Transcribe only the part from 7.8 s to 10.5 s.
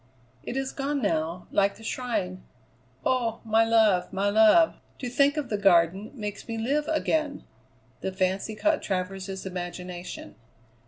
The fancy caught Travers's imagination.